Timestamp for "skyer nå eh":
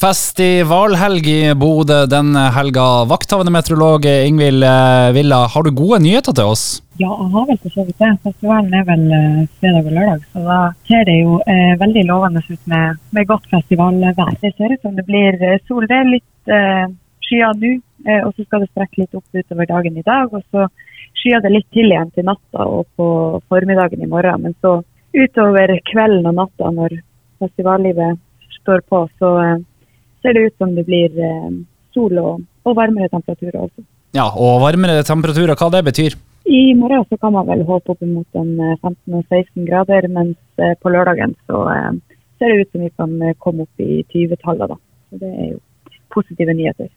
17.28-18.24